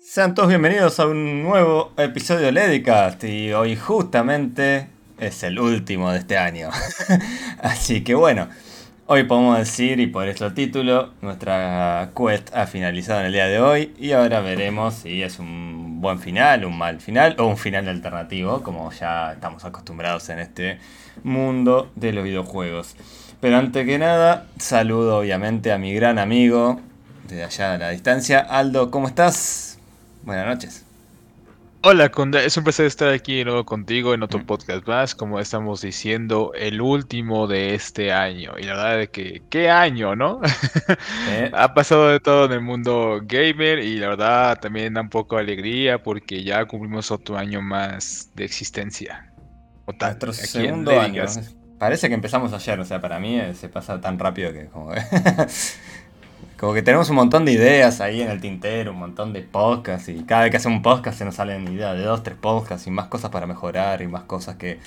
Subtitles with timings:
[0.00, 4.86] Sean todos bienvenidos a un nuevo episodio de Ledicast y hoy justamente
[5.18, 6.70] es el último de este año.
[7.62, 8.48] Así que bueno,
[9.06, 13.60] hoy podemos decir, y por eso título, nuestra quest ha finalizado en el día de
[13.60, 17.88] hoy y ahora veremos si es un buen final, un mal final o un final
[17.88, 20.78] alternativo, como ya estamos acostumbrados en este
[21.24, 22.94] mundo de los videojuegos.
[23.40, 26.80] Pero antes que nada, saludo obviamente a mi gran amigo
[27.28, 28.38] desde allá a la distancia.
[28.38, 29.67] Aldo, ¿cómo estás?
[30.28, 30.84] Buenas noches.
[31.80, 32.44] Hola, Kunda.
[32.44, 34.44] Es un placer estar aquí de nuevo contigo en otro mm.
[34.44, 35.14] podcast más.
[35.14, 38.52] Como estamos diciendo, el último de este año.
[38.58, 40.42] Y la verdad es que, ¿qué año, no?
[41.54, 45.36] ha pasado de todo en el mundo gamer y la verdad también da un poco
[45.36, 49.32] de alegría porque ya cumplimos otro año más de existencia.
[49.86, 51.24] Nuestro segundo año.
[51.78, 54.92] Parece que empezamos ayer, o sea, para mí eh, se pasa tan rápido que como...
[56.58, 60.08] Como que tenemos un montón de ideas ahí en el tintero, un montón de podcasts
[60.08, 62.84] y cada vez que hacemos un podcast se nos salen ideas de dos, tres podcasts
[62.88, 64.80] y más cosas para mejorar y más cosas que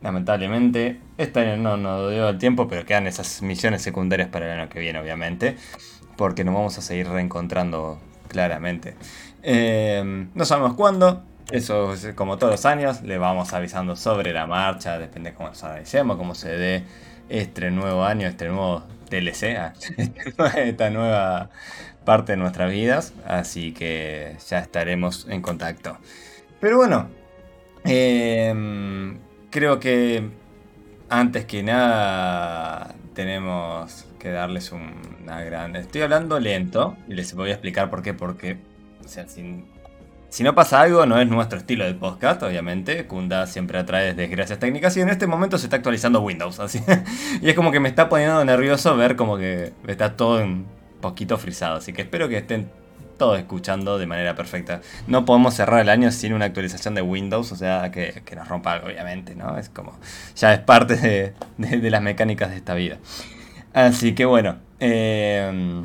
[0.00, 4.68] lamentablemente año no nos dio el tiempo, pero quedan esas misiones secundarias para el año
[4.68, 5.56] que viene obviamente,
[6.16, 8.96] porque nos vamos a seguir reencontrando claramente.
[9.44, 14.48] Eh, no sabemos cuándo, eso es como todos los años, le vamos avisando sobre la
[14.48, 16.84] marcha, depende de cómo nos analicemos, cómo se dé
[17.28, 19.72] este nuevo año, este nuevo DLC, ah,
[20.56, 21.50] esta nueva
[22.04, 25.98] parte de nuestras vidas, así que ya estaremos en contacto.
[26.60, 27.08] Pero bueno,
[27.84, 29.18] em,
[29.50, 30.30] creo que
[31.08, 35.76] antes que nada tenemos que darles una gran...
[35.76, 38.56] Estoy hablando lento y les voy a explicar por qué, porque,
[39.04, 39.66] o sea, sin
[40.32, 43.06] si no pasa algo, no es nuestro estilo de podcast, obviamente.
[43.06, 46.58] Kunda siempre atrae desgracias técnicas y en este momento se está actualizando Windows.
[46.58, 46.82] Así.
[47.42, 50.66] y es como que me está poniendo nervioso ver como que está todo un
[51.02, 51.76] poquito frisado.
[51.76, 52.70] Así que espero que estén
[53.18, 54.80] todos escuchando de manera perfecta.
[55.06, 58.72] No podemos cerrar el año sin una actualización de Windows, o sea, que, nos rompa
[58.72, 59.58] algo, obviamente, ¿no?
[59.58, 59.98] Es como.
[60.34, 62.96] Ya es parte de, de las mecánicas de esta vida.
[63.74, 64.56] Así que bueno.
[64.80, 65.82] Eh,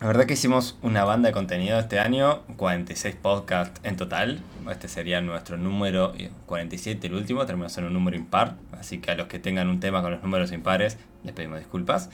[0.00, 4.40] la verdad que hicimos una banda de contenido este año, 46 podcasts en total.
[4.70, 6.12] Este sería nuestro número
[6.46, 8.54] 47, el último, terminó siendo un número impar.
[8.78, 12.10] Así que a los que tengan un tema con los números impares, les pedimos disculpas.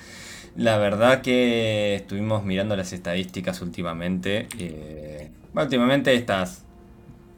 [0.57, 4.49] La verdad que estuvimos mirando las estadísticas últimamente.
[4.59, 6.65] Eh, últimamente estas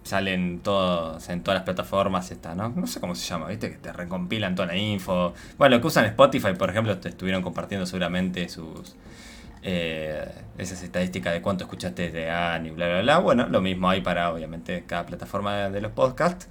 [0.05, 2.69] salen todos en todas las plataformas estas, ¿no?
[2.69, 3.73] No sé cómo se llama, ¿viste?
[3.73, 5.35] Que te recompilan toda la info.
[5.59, 8.95] Bueno, lo que usan Spotify, por ejemplo, te estuvieron compartiendo seguramente sus
[9.63, 10.25] eh,
[10.59, 13.19] esas estadísticas de cuánto escuchaste de año y bla, bla, bla.
[13.19, 16.49] Bueno, lo mismo hay para, obviamente, cada plataforma de los podcasts.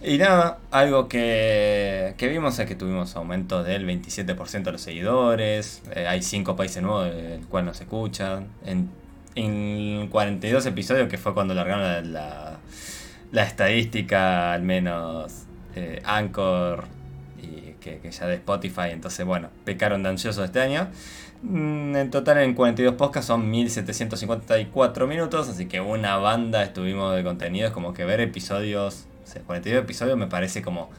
[0.00, 5.82] Y nada, algo que, que vimos es que tuvimos aumento del 27% de los seguidores.
[5.94, 8.46] Eh, hay 5 países nuevos del cual nos escuchan.
[8.64, 8.90] En,
[9.34, 12.58] en 42 episodios, que fue cuando largaron la,
[13.32, 16.84] la, estadística, al menos eh, Anchor,
[17.42, 18.90] y que, que, ya de Spotify.
[18.92, 20.88] Entonces, bueno, pecaron de ansiosos este año.
[21.42, 27.22] Mm, en total en 42 podcasts son 1754 minutos, así que una banda estuvimos de
[27.22, 30.90] contenido, es como que ver episodios, o sea, 42 episodios me parece como...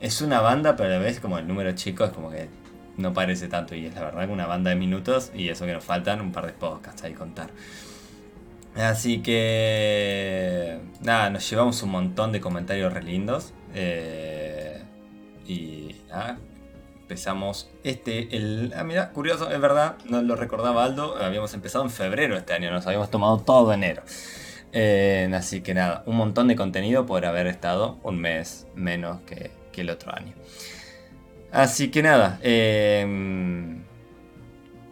[0.00, 2.48] Es una banda, pero a la vez como el número chico es como que
[2.96, 5.72] no parece tanto y es la verdad que una banda de minutos y eso que
[5.72, 7.50] nos faltan un par de podcasts ahí contar.
[8.76, 13.52] Así que nada, nos llevamos un montón de comentarios re lindos.
[13.74, 14.82] Eh,
[15.46, 16.38] y nada,
[17.04, 18.72] empezamos este, el...
[18.74, 22.70] Ah, mira, curioso, es verdad, no lo recordaba Aldo, habíamos empezado en febrero este año,
[22.70, 24.02] nos habíamos tomado todo enero.
[24.72, 29.50] Eh, así que nada, un montón de contenido por haber estado un mes menos que,
[29.76, 30.32] el otro año.
[31.52, 33.82] Así que nada, em,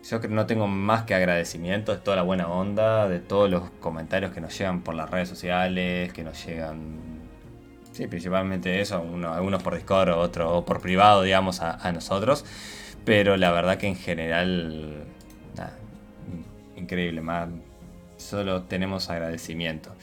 [0.03, 3.49] yo creo que no tengo más que agradecimiento de toda la buena onda, de todos
[3.49, 7.22] los comentarios que nos llegan por las redes sociales, que nos llegan
[7.93, 12.45] Sí, principalmente eso, algunos por Discord, otros por privado, digamos, a, nosotros.
[13.05, 15.05] Pero la verdad que en general,
[15.57, 15.77] nada,
[16.77, 17.49] increíble, más
[18.17, 19.95] solo tenemos agradecimiento.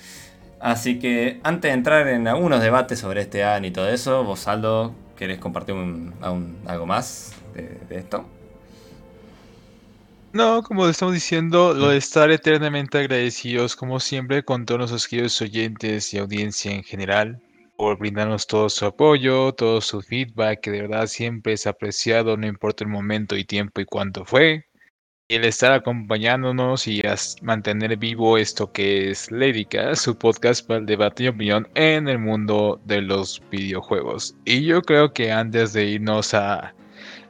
[0.59, 4.47] Así que antes de entrar en algunos debates sobre este año y todo eso, vos
[4.47, 5.75] Aldo, ¿querés compartir
[6.21, 8.25] algo más de, de, esto?
[10.33, 15.41] No, como estamos diciendo, lo de estar eternamente agradecidos, como siempre, con todos nuestros queridos
[15.41, 17.41] oyentes y audiencia en general
[17.79, 22.45] por brindarnos todo su apoyo, todo su feedback, que de verdad siempre es apreciado, no
[22.45, 24.65] importa el momento y tiempo y cuánto fue.
[25.29, 27.01] Y el estar acompañándonos y
[27.41, 32.19] mantener vivo esto que es Lédica, su podcast para el debate y opinión en el
[32.19, 34.35] mundo de los videojuegos.
[34.43, 36.75] Y yo creo que antes de irnos a,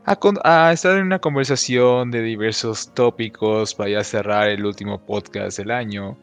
[0.06, 5.70] a, estar en una conversación de diversos tópicos para ya cerrar el último podcast del
[5.70, 6.18] año,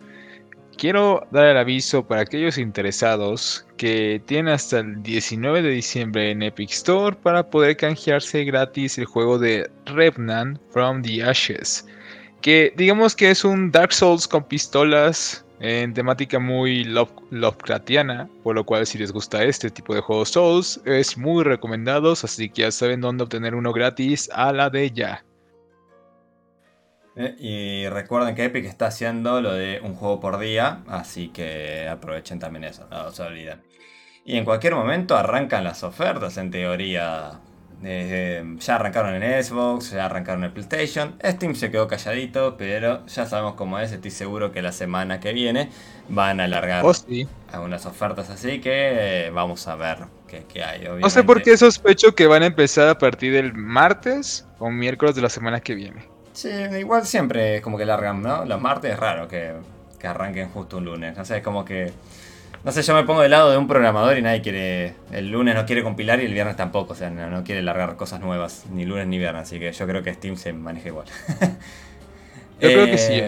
[0.77, 6.43] quiero dar el aviso para aquellos interesados que tienen hasta el 19 de diciembre en
[6.43, 11.87] Epic Store para poder canjearse gratis el juego de Revenant from the Ashes.
[12.41, 16.85] Que digamos que es un Dark Souls con pistolas en temática muy
[17.31, 22.25] Lovecraftiana, por lo cual si les gusta este tipo de juegos Souls, es muy recomendados,
[22.25, 25.26] así que ya saben dónde obtener uno gratis a la de ya.
[27.17, 31.89] Eh, y recuerden que Epic está haciendo lo de un juego por día, así que
[31.89, 33.63] aprovechen también eso, no se olviden.
[34.27, 37.41] Y en cualquier momento arrancan las ofertas, en teoría.
[37.85, 41.15] Eh, ya arrancaron en Xbox, ya arrancaron en PlayStation.
[41.25, 43.93] Steam se quedó calladito, pero ya sabemos cómo es.
[43.93, 45.71] Estoy seguro que la semana que viene
[46.09, 46.93] van a alargar oh,
[47.53, 50.89] algunas ofertas, así que eh, vamos a ver qué, hay.
[51.01, 55.15] No sé por qué sospecho que van a empezar a partir del martes o miércoles
[55.15, 56.16] de la semana que viene.
[56.37, 58.45] Sí, igual siempre es como que largan, ¿no?
[58.45, 59.55] Los martes es raro que,
[60.05, 61.17] arranquen justo un lunes.
[61.17, 61.93] No sé, es como que.
[62.63, 64.95] No sé, yo me pongo del lado de un programador y nadie quiere.
[65.13, 66.93] El lunes no quiere compilar y el viernes tampoco.
[66.93, 69.45] O sea, no, quiere largar cosas nuevas, ni lunes ni viernes.
[69.45, 71.07] Así que yo creo que Steam se maneja igual.
[72.61, 73.23] yo creo que sí.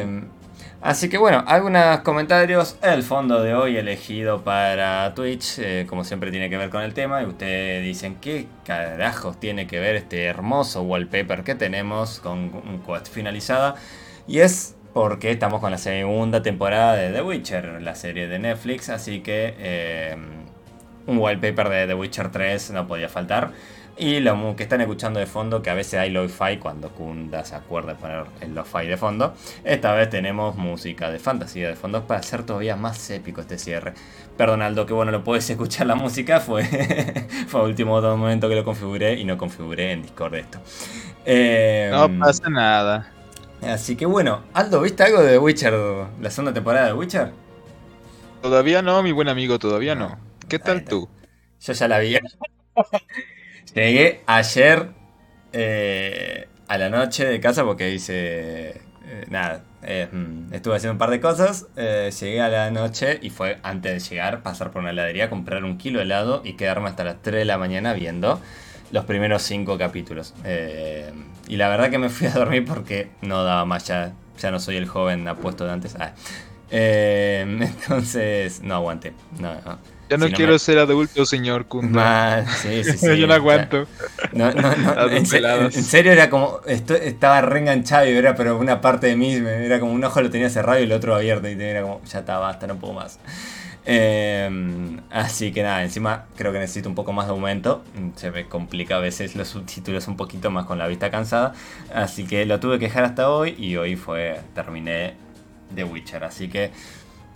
[0.80, 2.78] Así que bueno, algunos comentarios.
[2.82, 6.94] El fondo de hoy elegido para Twitch, eh, como siempre tiene que ver con el
[6.94, 7.20] tema.
[7.22, 12.80] Y ustedes dicen, ¿qué carajos tiene que ver este hermoso wallpaper que tenemos con un
[12.86, 13.74] quest finalizada?
[14.28, 18.88] Y es porque estamos con la segunda temporada de The Witcher, la serie de Netflix.
[18.88, 20.16] Así que eh,
[21.08, 23.50] un wallpaper de The Witcher 3 no podía faltar.
[23.98, 27.56] Y lo que están escuchando de fondo, que a veces hay lo-fi cuando Kunda se
[27.56, 29.34] acuerda de poner el lo-fi de fondo.
[29.64, 33.94] Esta vez tenemos música de fantasía de fondo para hacer todavía más épico este cierre.
[34.36, 36.64] Perdón Aldo, que bueno, lo puedes escuchar la música, fue,
[37.48, 40.58] fue el último momento que lo configuré y no configuré en Discord esto.
[41.24, 43.12] Em, no pasa nada.
[43.62, 45.74] Así que bueno, Aldo, ¿viste algo de Witcher,
[46.20, 47.32] la segunda temporada de Witcher?
[48.42, 50.20] Todavía no, mi buen amigo, todavía no.
[50.48, 51.08] ¿Qué tal tú?
[51.60, 52.16] Yo ya la vi.
[53.74, 54.90] Llegué ayer
[55.52, 58.82] eh, a la noche de casa porque hice.
[59.10, 61.66] Eh, nada, eh, mm, estuve haciendo un par de cosas.
[61.76, 65.78] llegué a la noche y fue antes de llegar, pasar por una heladería, comprar un
[65.78, 68.40] kilo de helado y quedarme hasta las 3 de la mañana viendo
[68.90, 70.34] los primeros 5 capítulos.
[71.48, 74.60] y la verdad que me fui a dormir porque no daba más, ya, ya no
[74.60, 75.96] soy el joven apuesto de antes.
[75.98, 76.12] Ah.
[76.70, 79.12] entonces, no aguanté.
[79.38, 79.78] No, no.
[80.08, 82.46] Ya no quiero ser adulto, señor Kunda.
[82.46, 83.18] sí, sí, sí.
[83.18, 83.86] Yo no aguanto.
[84.32, 85.10] No, no, no.
[85.10, 86.60] En, serio era como.
[86.66, 89.34] Esto, estaba reenganchado y era, pero una parte de mí.
[89.34, 91.48] Era como un ojo lo tenía cerrado y el otro abierto.
[91.48, 93.18] Y era como, ya está, basta, no puedo más.
[93.84, 97.84] Em, así que nada, encima creo que necesito un poco más de aumento.
[98.16, 101.52] Se me complica a veces los subtítulos un poquito más con la vista cansada.
[101.94, 104.40] Así que lo tuve que dejar hasta hoy y hoy fue.
[104.54, 105.27] Terminé
[105.74, 106.24] The Witcher.
[106.24, 106.70] Así que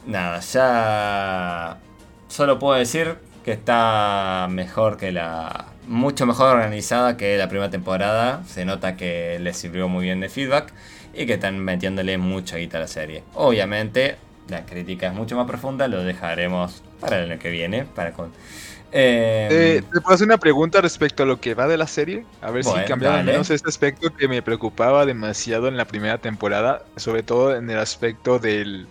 [0.07, 1.79] nada, ya
[2.29, 5.67] solo puedo decir que está mejor que la.
[5.87, 8.43] mucho mejor organizada que la primera temporada.
[8.47, 10.73] Se nota que les sirvió muy bien de feedback
[11.15, 13.23] y que están metiéndole mucha guita a la serie.
[13.35, 14.17] Obviamente,
[14.49, 17.85] la crítica es mucho más profunda, lo dejaremos para el año que viene.
[17.85, 18.33] Para con.
[18.95, 22.27] Eh, eh, ¿Te puedo hacer una pregunta respecto a lo que va de la serie?
[22.43, 26.19] A ver si cambiaba al menos este aspecto que me preocupaba demasiado en la primera
[26.19, 28.87] temporada, sobre todo en el aspecto del,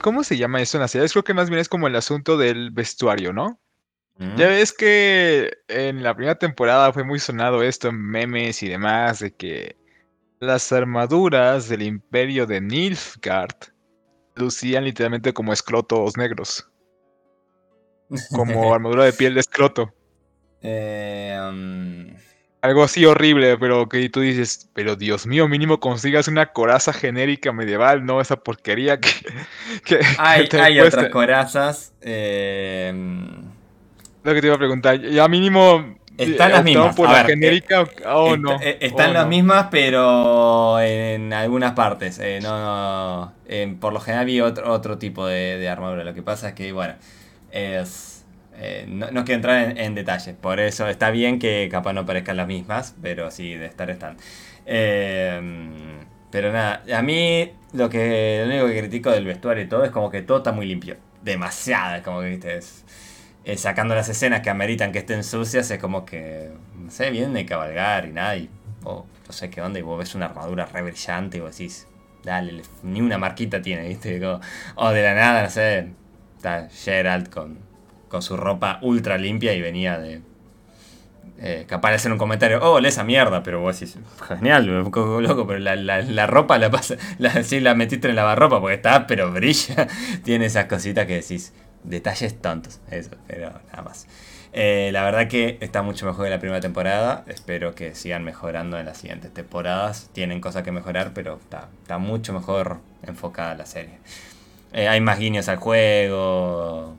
[0.00, 1.12] ¿Cómo se llama eso en las series?
[1.12, 3.60] Creo que más bien es como el asunto del vestuario, ¿no?
[4.36, 9.20] Ya ves que en la primera temporada fue muy sonado esto en memes y demás,
[9.20, 9.76] de que
[10.40, 13.72] las armaduras del imperio de Nilfgaard
[14.34, 16.70] lucían literalmente como escrotos negros.
[18.30, 19.92] Como armadura de piel de escroto.
[20.62, 22.06] Eh, um,
[22.62, 27.52] algo así horrible, pero que tú dices, pero Dios mío, mínimo consigas una coraza genérica
[27.52, 29.10] medieval, no esa porquería que...
[30.18, 31.94] hay, otras corazas.
[32.02, 32.92] Eh...
[34.22, 35.98] Lo que te iba a preguntar, ya mínimo...
[36.18, 36.94] Están las mismas.
[36.94, 38.58] por la genérica o no?
[38.60, 42.18] Están las mismas, pero en algunas partes.
[42.18, 43.32] Eh, no, no.
[43.80, 46.04] por lo general vi otro, otro tipo de, de armadura.
[46.04, 46.92] Lo que pasa es que, bueno,
[47.52, 48.20] es
[48.62, 52.46] eh, no, quiero entrar en, detalles, por eso está bien que capaz no parezcan las
[52.46, 54.18] mismas, pero sí, de estar están.
[54.66, 55.40] Eh,
[56.30, 59.90] pero nada, a mí lo que lo único que critico del vestuario y todo es
[59.90, 60.96] como que todo está muy limpio.
[61.22, 62.60] Demasiado, como que viste,
[63.44, 67.32] eh, sacando las escenas que ameritan que estén sucias, es como que, no sé, vienen
[67.32, 68.50] de cabalgar y nada, y
[68.84, 71.86] no sé qué onda, y vos ves una armadura re brillante y vos decís,
[72.24, 74.20] dale, ni una marquita tiene, viste,
[74.74, 75.88] o de la nada, no sé,
[76.40, 77.70] está Gerald con
[78.10, 80.20] con su ropa ultra limpia y venía de,
[81.66, 83.96] capaz de hacer un comentario, oh, lee esa mierda, pero vos decís,
[84.28, 88.74] genial, loco, pero la, la, ropa la pasa, la, la metiste en la lavarropa porque
[88.74, 89.86] está, pero brilla,
[90.24, 91.54] tiene esas cositas que decís,
[91.84, 94.06] detalles tontos, eso, pero nada más.
[94.52, 97.24] Eh, la verdad que está mucho mejor que la primera temporada.
[97.28, 100.10] Espero que sigan mejorando en las siguientes temporadas.
[100.12, 104.00] Tienen cosas que mejorar, pero está, está mucho mejor enfocada la serie.
[104.72, 106.96] Eh, hay más guiños al juego.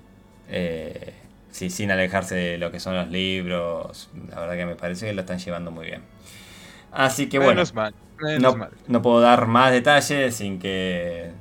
[0.49, 1.13] Eh,
[1.51, 4.09] sí, sin alejarse de lo que son los libros.
[4.29, 6.01] La verdad que me parece que lo están llevando muy bien.
[6.91, 7.63] Así que bueno.
[8.39, 11.31] no, no puedo dar más detalles sin que.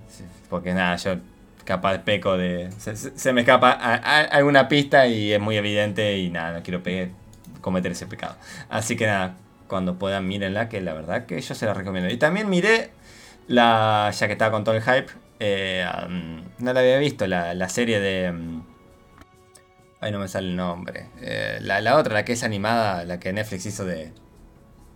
[0.48, 1.16] Porque nada, yo
[1.64, 2.70] capaz peco de.
[2.78, 6.82] Se, me escapa alguna pista y es muy evidente y nada, no quiero
[7.60, 8.36] cometer ese pecado.
[8.68, 9.36] Así que nada,
[9.68, 12.10] cuando puedan, mírenla, que la verdad que yo se la recomiendo.
[12.10, 12.90] Y también miré
[13.46, 14.10] la.
[14.12, 15.12] ya que estaba con todo el hype.
[15.40, 15.84] Eh,
[16.58, 18.30] no la había visto, la, serie de.
[18.30, 18.62] Um,
[20.00, 21.08] ay, no me sale el nombre.
[21.20, 23.96] Eh, la, otra, la que es animada, la que Netflix hizo de.
[23.96, 24.12] de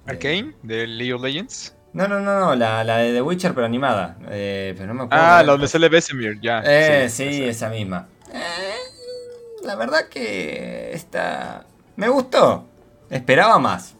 [0.06, 1.74] Arcane, de League of Legends.
[1.94, 4.18] No, no, no, no, la, de The Witcher, pero animada.
[4.28, 5.24] Eh, pero no me acuerdo.
[5.24, 6.60] Ah, la donde sale Vesemir, ya.
[6.66, 8.08] Eh, sí, esa misma.
[8.32, 11.64] Eh, la verdad que esta.
[11.94, 12.66] Me gustó.
[13.10, 13.94] Esperaba más.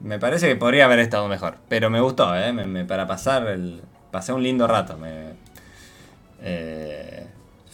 [0.00, 1.58] Me parece que podría haber estado mejor.
[1.68, 2.54] Pero me gustó, ¿eh?
[2.88, 3.82] para pasar el.
[4.10, 4.96] Pasé un lindo rato.
[4.96, 5.34] Me,
[6.42, 7.26] eh,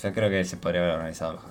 [0.02, 1.50] yo creo que se podría haber organizado mejor.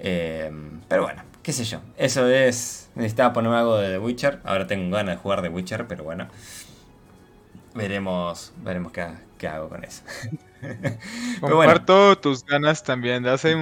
[0.00, 0.50] Eh,
[0.88, 1.80] pero bueno, qué sé yo.
[1.96, 2.90] Eso es.
[2.94, 4.40] Necesitaba poner algo de The Witcher.
[4.44, 6.28] Ahora tengo ganas de jugar The Witcher, pero bueno.
[7.74, 10.02] Veremos, veremos qué, hago con eso.
[11.40, 13.26] Comparto tus ganas también.
[13.26, 13.54] Hace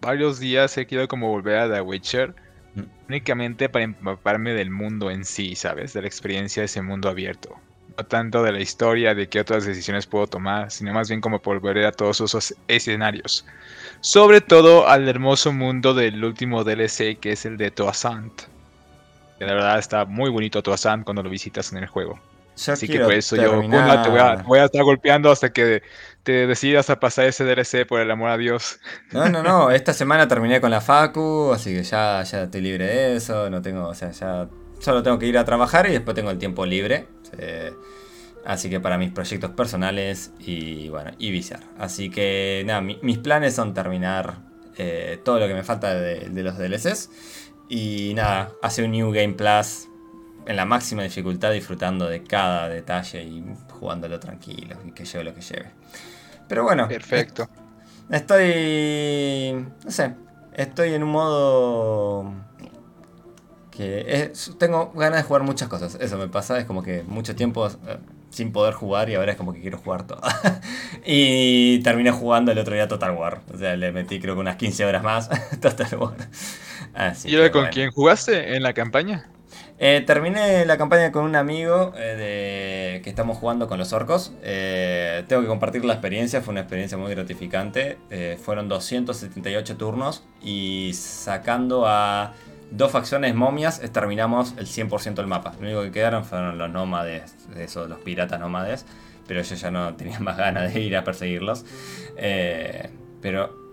[0.00, 2.34] varios días he querido como volver a The Witcher.
[2.74, 2.82] Mm.
[3.08, 5.92] Únicamente para empaparme del mundo en sí, ¿sabes?
[5.94, 7.56] De la experiencia de ese mundo abierto.
[7.96, 11.38] No tanto de la historia, de qué otras decisiones puedo tomar, sino más bien como
[11.38, 13.46] volver a todos esos escenarios.
[14.00, 18.42] Sobre todo al hermoso mundo del último DLC que es el de Toasant.
[19.38, 22.20] Que la verdad está muy bonito Toasant cuando lo visitas en el juego.
[22.68, 24.10] Así que por eso yo, te
[24.46, 25.82] voy, a, estar golpeando hasta que
[26.22, 28.80] te decidas a pasar ese DLC, por el amor a Dios.
[29.12, 29.70] No, no, no.
[29.72, 33.50] Esta semana terminé con la Facu, así que ya, ya estoy libre de eso.
[33.50, 36.38] No tengo, o sea, ya solo tengo que ir a trabajar y después tengo el
[36.38, 37.06] tiempo libre.
[37.38, 37.72] Eh,
[38.44, 41.60] así que para mis proyectos personales y bueno, y viciar.
[41.78, 44.38] Así que nada, mis planes son terminar
[44.76, 47.10] eh, todo lo que me falta de, de los DLCs.
[47.68, 49.88] Y nada, hacer un New Game Plus
[50.46, 55.34] en la máxima dificultad disfrutando de cada detalle y jugándolo tranquilo y que lleve lo
[55.34, 55.70] que lleve.
[56.48, 56.88] Pero bueno.
[56.88, 57.48] Perfecto.
[58.10, 59.66] Estoy.
[59.84, 60.14] No sé.
[60.54, 62.45] Estoy en un modo.
[63.76, 65.96] Que tengo ganas de jugar muchas cosas.
[66.00, 66.58] Eso me pasa.
[66.58, 67.98] Es como que mucho tiempo eh,
[68.30, 70.20] sin poder jugar y ahora es como que quiero jugar todo.
[71.04, 73.42] y terminé jugando el otro día Total War.
[73.52, 75.28] O sea, le metí creo que unas 15 horas más
[75.60, 76.16] Total War.
[77.24, 79.28] ¿Y ahora con quién jugaste en la campaña?
[79.78, 84.32] Eh, terminé la campaña con un amigo eh, de, que estamos jugando con los orcos.
[84.42, 87.98] Eh, tengo que compartir la experiencia, fue una experiencia muy gratificante.
[88.42, 92.32] fueron 278 turnos y sacando a
[92.70, 95.54] dos facciones momias terminamos el 100% del mapa.
[95.60, 98.86] Lo único que quedaron fueron los nómades, esos, los piratas nómades.
[99.26, 101.64] Pero yo ya no tenía más ganas de ir a perseguirlos.
[103.20, 103.66] pero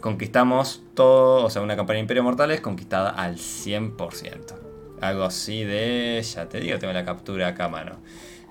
[0.00, 4.54] conquistamos todo, o sea, una campaña de Imperio Mortales conquistada al 100%.
[5.00, 6.22] Algo así de.
[6.22, 7.98] Ya te digo, tengo la captura acá mano.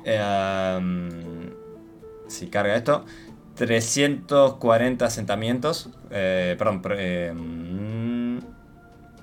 [0.03, 1.51] Em,
[2.27, 3.05] si carga esto.
[3.55, 5.89] 340 asentamientos.
[6.09, 6.81] Eh, perdón.
[6.97, 7.58] Em,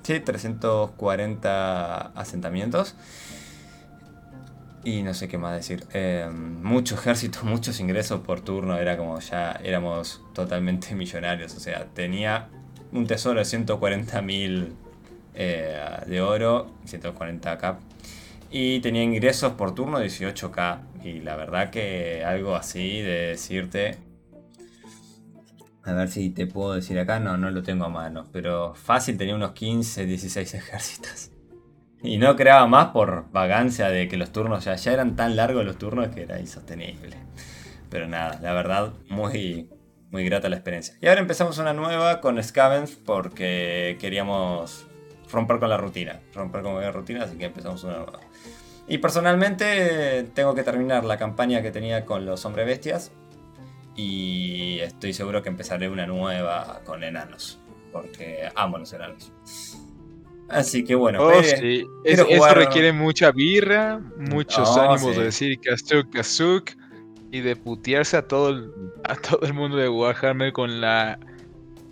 [0.07, 2.95] sí, 340 asentamientos.
[4.85, 5.85] Y no sé qué más decir.
[5.91, 8.77] Em, mucho ejército, muchos ingresos por turno.
[8.77, 11.55] Era como ya éramos totalmente millonarios.
[11.55, 12.47] O sea, tenía
[12.93, 14.69] un tesoro de 140.000
[15.35, 17.77] eh, de oro, 140k.
[18.49, 20.79] Y tenía ingresos por turno 18k.
[21.03, 24.06] Y la verdad que algo así de decirte...
[25.87, 28.27] A ver si te puedo decir acá, no, no lo tengo a mano.
[28.33, 31.31] Pero fácil tenía unos 15, 16 ejércitos.
[32.03, 35.77] Y no creaba más por vagancia de que los turnos ya, eran tan largos los
[35.77, 37.15] turnos que era insostenible.
[37.89, 39.69] Pero nada, la verdad, muy,
[40.11, 40.95] muy grata la experiencia.
[41.01, 44.87] Y ahora empezamos una nueva con Scavenge porque queríamos
[45.31, 46.19] romper con la rutina.
[46.33, 48.19] Romper con la rutina, así que empezamos una nueva.
[48.89, 53.13] Y personalmente tengo que terminar la campaña que tenía con los hombres bestias.
[53.97, 57.59] Y estoy seguro que empezaré una nueva con enanos.
[57.91, 59.33] Porque amo los enanos.
[60.49, 61.21] Así que bueno.
[61.21, 61.85] Oh, sí.
[62.05, 66.71] Eso requiere mucha birra, muchos ánimos de decir Kazuk, Kazuk.
[67.29, 68.71] Y de putearse a todo, el,
[69.03, 71.19] a todo el mundo de Warhammer con la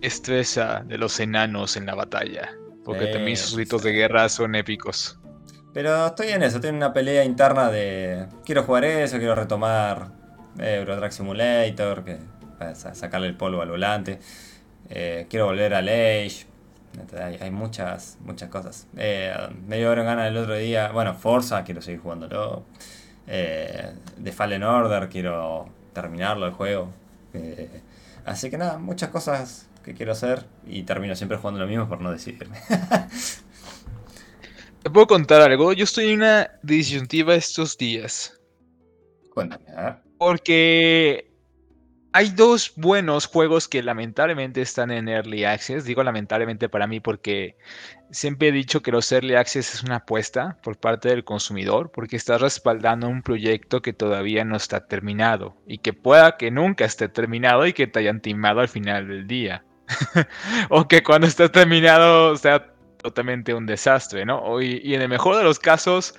[0.01, 2.55] estresa de los enanos en la batalla.
[2.85, 3.89] Porque también sus Sí, gritos sí.
[3.89, 5.19] de guerra son épicos.
[5.73, 8.27] Pero estoy en eso, tengo una pelea interna de.
[8.45, 10.24] Quiero jugar eso, quiero retomar
[10.59, 12.17] eh, Euro Truck Simulator, que,
[12.57, 14.19] para sa- sacarle el polvo al volante.
[14.89, 16.45] Eh, quiero volver al Age.
[17.21, 18.87] Hay, hay muchas, muchas cosas.
[18.97, 19.33] Eh,
[19.67, 20.91] me dio ganas el otro día.
[20.91, 22.63] Bueno, Forza, quiero seguir jugándolo.
[23.27, 23.93] Eh,
[24.23, 26.91] The Fallen Order, quiero terminarlo el juego.
[27.33, 27.81] Eh,
[28.25, 32.01] así que nada, muchas cosas que quiero hacer y termino siempre jugando lo mismo por
[32.01, 32.57] no decidirme.
[34.83, 35.73] ¿Te puedo contar algo?
[35.73, 38.39] Yo estoy en una disyuntiva estos días.
[39.33, 40.04] Cuéntame, a ver.
[40.17, 41.35] Porque
[42.15, 45.83] hay dos buenos juegos que lamentablemente están en Early Access.
[45.83, 47.57] Digo lamentablemente para mí porque
[48.09, 52.15] siempre he dicho que los Early Access es una apuesta por parte del consumidor porque
[52.15, 57.09] estás respaldando un proyecto que todavía no está terminado y que pueda que nunca esté
[57.09, 59.65] terminado y que te hayan timado al final del día.
[60.69, 64.61] o que cuando esté terminado sea totalmente un desastre, ¿no?
[64.61, 66.15] Y en el mejor de los casos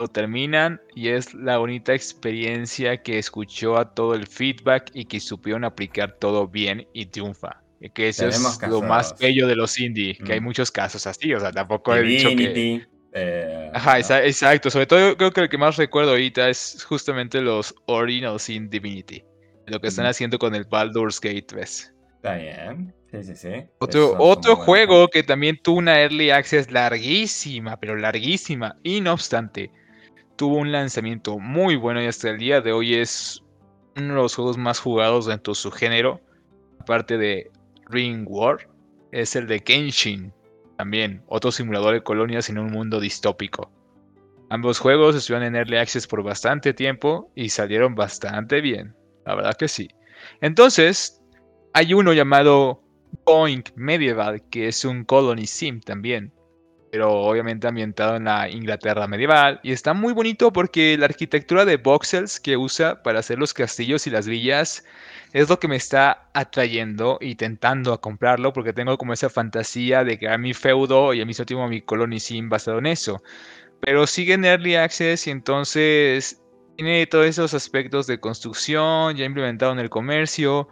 [0.00, 5.20] lo terminan y es la bonita experiencia que escuchó a todo el feedback y que
[5.20, 7.62] supieron aplicar todo bien y triunfa.
[7.94, 10.44] Que eso Tenemos es lo más bello de los indie, que hay Mm.
[10.44, 12.82] muchos casos así, o sea, tampoco he dicho que...
[13.12, 14.16] Eh, Ajá, no.
[14.18, 18.38] exacto, sobre todo yo creo que el que más recuerdo ahorita es justamente los Original
[18.38, 19.22] Sin Divinity,
[19.66, 20.10] lo que están Mm.
[20.10, 21.92] haciendo con el Baldur's Gate 3.
[22.16, 22.94] Está bien.
[23.10, 23.48] Sí, sí, sí.
[23.80, 29.70] Otro, otro juego que también tuvo una early access larguísima, pero larguísima, y no obstante,
[30.40, 33.42] tuvo un lanzamiento muy bueno y hasta el día de hoy es
[33.94, 36.18] uno de los juegos más jugados dentro de su género,
[36.78, 37.50] aparte de
[37.90, 38.66] Ring War,
[39.12, 40.32] es el de Genshin,
[40.78, 43.70] también otro simulador de colonias en un mundo distópico.
[44.48, 49.56] Ambos juegos estuvieron en early access por bastante tiempo y salieron bastante bien, la verdad
[49.58, 49.90] que sí.
[50.40, 51.22] Entonces,
[51.74, 52.82] hay uno llamado
[53.26, 56.32] Going Medieval, que es un colony sim también,
[56.90, 59.60] pero obviamente ambientado en la Inglaterra medieval.
[59.62, 64.06] Y está muy bonito porque la arquitectura de voxels que usa para hacer los castillos
[64.06, 64.84] y las villas
[65.32, 70.02] es lo que me está atrayendo y tentando a comprarlo porque tengo como esa fantasía
[70.02, 73.22] de crear mi feudo y al mismo tiempo mi colony basado en eso.
[73.80, 76.42] Pero sigue en Early Access y entonces
[76.76, 80.68] tiene todos esos aspectos de construcción ya implementado en el comercio.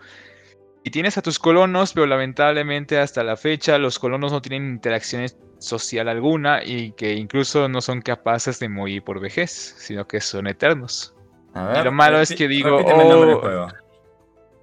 [0.85, 5.37] Y tienes a tus colonos, pero lamentablemente hasta la fecha los colonos no tienen interacciones
[5.59, 10.47] social alguna y que incluso no son capaces de morir por vejez, sino que son
[10.47, 11.15] eternos.
[11.55, 13.69] A y lo malo es que digo, oh, juego.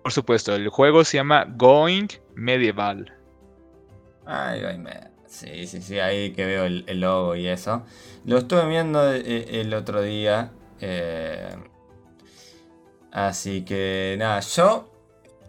[0.04, 3.12] Por supuesto, el juego se llama Going Medieval.
[4.26, 7.84] Ay, ay, me- Sí, sí, sí, ahí que veo el, el logo y eso.
[8.24, 10.52] Lo estuve viendo eh, el otro día.
[10.80, 11.50] eh,
[13.12, 14.90] Así que nada, yo,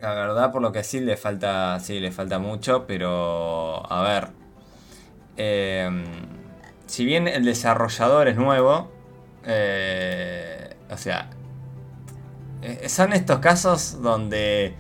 [0.01, 4.29] la verdad, por lo que sí le falta, sí le falta mucho, pero a ver,
[5.37, 5.89] eh,
[6.87, 8.91] si bien el desarrollador es nuevo,
[9.45, 11.31] eh, o sea,
[12.63, 14.75] eh, son estos casos donde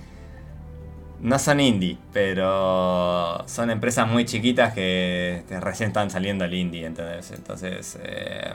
[1.20, 7.30] no son indie, pero son empresas muy chiquitas que, recién están saliendo al indie, ¿entendés?
[7.32, 8.52] Entonces, eh,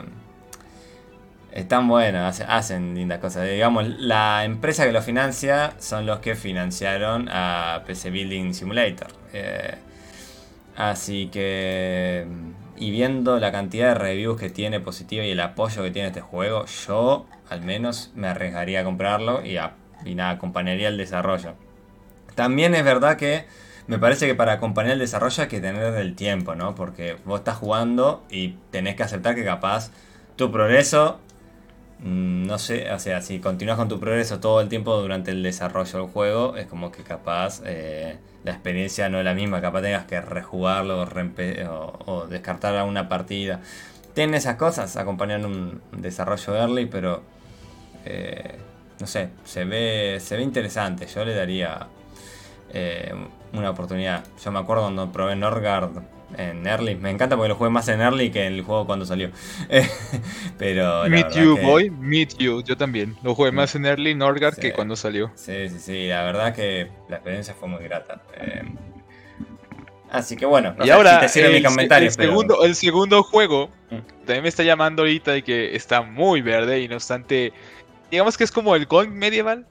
[1.52, 3.46] están buenas, hace- hacen lindas cosas.
[3.48, 9.08] Digamos, la empresa que lo financia son los que financiaron a PC Building Simulator.
[9.32, 9.74] Eh,
[10.76, 12.26] así que,
[12.76, 16.20] y viendo la cantidad de reviews que tiene positiva y el apoyo que tiene este
[16.20, 19.54] juego, yo al menos me arriesgaría a comprarlo y
[20.14, 21.54] nada, acompañaría el desarrollo.
[22.34, 23.44] También es verdad que
[23.86, 26.74] me parece que para acompañar el desarrollo hay que tener el tiempo, ¿no?
[26.74, 29.90] Porque vos estás jugando y tenés que aceptar que capaz
[30.36, 31.20] tu progreso,
[31.98, 35.42] mm, no sé, o sea, si continúas con tu progreso todo el tiempo durante el
[35.42, 39.82] desarrollo del juego, es como que capaz eh, la experiencia no es la misma, capaz
[39.82, 41.06] tengas que rejugarlo
[42.06, 43.60] o, descartar a una partida.
[44.14, 47.22] Tienen esas cosas, acompañan un un desarrollo early, pero
[48.04, 48.58] eh,
[48.98, 51.06] no sé, se ve, se ve interesante.
[51.06, 51.86] Yo le daría
[52.72, 53.14] eh,
[53.52, 54.24] una oportunidad.
[54.42, 55.90] Yo me acuerdo cuando probé Norgard
[56.38, 56.94] en Early.
[56.96, 59.30] Me encanta porque lo jugué más en Early que en el juego cuando salió.
[60.58, 61.04] Pero.
[61.08, 62.62] Meet you, que- boy, meet you.
[62.62, 63.16] Yo también.
[63.22, 64.60] Lo jugué más en Early Norgard Sí.
[64.60, 65.30] que cuando salió.
[65.34, 66.08] Sí, sí, sí.
[66.08, 68.22] La verdad que la experiencia fue muy grata.
[68.36, 68.62] Eh,
[70.10, 72.08] así que bueno, no y sé ahora, si te sirve el, mi se- comentario.
[72.08, 73.98] el pero- segundo, el segundo juego Mm.
[74.26, 77.52] también me está llamando ahorita y que está muy verde y no obstante,
[78.10, 79.66] digamos que es como el Going Medieval.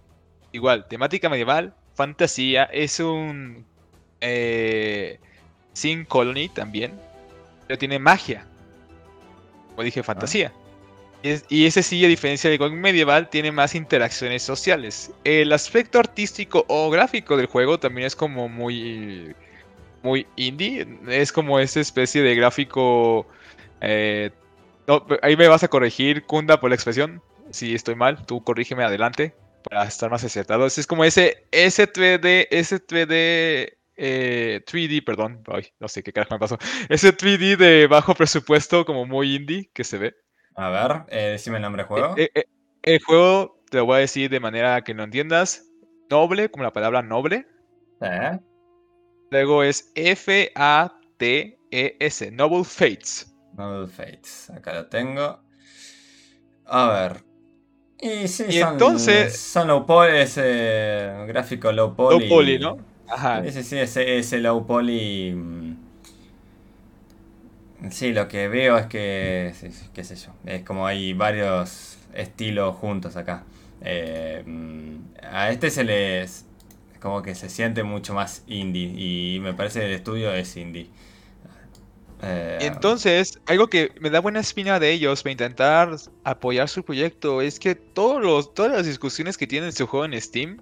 [0.52, 3.66] Igual, temática medieval, fantasía, es un
[4.20, 5.20] eh,
[5.74, 6.92] Sin Colony también,
[7.68, 8.46] pero tiene magia.
[9.70, 10.52] Como dije, fantasía.
[11.24, 15.12] Y, es- y ese sí, a diferencia de Going Medieval, tiene más interacciones sociales.
[15.24, 19.34] El aspecto artístico o gráfico del juego también es como muy
[20.04, 20.88] muy indie.
[21.08, 23.28] Es como esa especie de gráfico.
[23.82, 24.32] Eh,
[25.22, 27.22] ahí me vas a corregir, Kunda, por la expresión.
[27.52, 30.66] Si estoy mal, tú corrígeme adelante para estar más acertado.
[30.66, 33.74] Es como ese S3D, S3D 3D,
[35.06, 35.44] perdón,
[35.80, 36.58] no sé qué carajo me pasó.
[36.90, 40.16] Ese 3D de bajo presupuesto, como muy indie, que se ve.
[40.56, 42.16] A ver, eh, decime el nombre del juego.
[42.18, 42.46] Eh, eh,
[42.84, 45.68] el juego, te lo voy a decir de manera que no entiendas.
[46.10, 47.46] Noble, como la palabra noble.
[49.30, 50.52] Luego es F-A-T-E-S,
[52.32, 53.34] Noble Fates.
[53.54, 55.40] Noble Fates, acá lo tengo.
[56.66, 57.24] A ver.
[58.02, 59.38] Y sí, y entonces.
[59.38, 62.20] Son low poly, ese gráfico low poly.
[62.20, 62.91] Low poly, ¿no?
[63.12, 63.44] Ajá.
[63.52, 65.34] Sí, sí, ese, ese low poly.
[65.34, 65.76] Mm,
[67.90, 69.54] sí, lo que veo es que.
[69.94, 70.32] qué sé yo.
[70.46, 73.44] Es como hay varios estilos juntos acá.
[73.82, 74.96] Eh, mm,
[75.32, 76.46] a este se les.
[77.02, 78.94] Como que se siente mucho más indie.
[78.96, 80.90] Y me parece que el estudio es indie.
[82.24, 87.42] Eh, Entonces, algo que me da buena espina de ellos para intentar apoyar su proyecto
[87.42, 90.62] es que todos los, todas las discusiones que tienen su juego en Steam,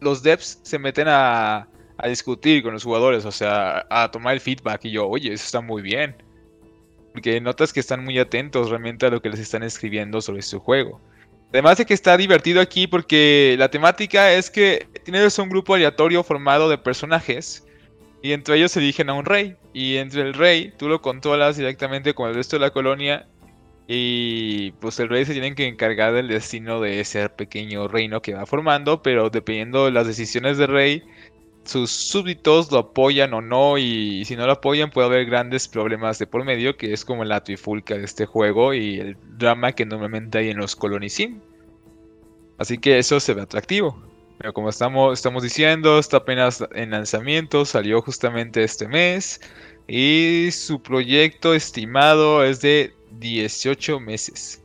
[0.00, 1.68] los devs se meten a,
[2.02, 4.84] a discutir con los jugadores, o sea, a tomar el feedback.
[4.84, 6.16] Y yo, oye, eso está muy bien.
[7.12, 10.58] Porque notas que están muy atentos realmente a lo que les están escribiendo sobre su
[10.58, 11.00] juego.
[11.50, 16.24] Además de que está divertido aquí porque la temática es que tienes un grupo aleatorio
[16.24, 17.64] formado de personajes
[18.22, 19.56] y entre ellos se eligen a un rey.
[19.72, 23.28] Y entre el rey tú lo controlas directamente con el resto de la colonia
[23.86, 28.34] y pues el rey se tiene que encargar del destino de ese pequeño reino que
[28.34, 31.02] va formando, pero dependiendo de las decisiones del rey
[31.64, 36.18] sus súbditos lo apoyan o no y si no lo apoyan puede haber grandes problemas
[36.18, 39.86] de por medio que es como la trifulca de este juego y el drama que
[39.86, 41.40] normalmente hay en los colonisim.
[42.58, 44.00] Así que eso se ve atractivo.
[44.38, 49.40] Pero como estamos, estamos diciendo, está apenas en lanzamiento, salió justamente este mes
[49.86, 54.61] y su proyecto estimado es de 18 meses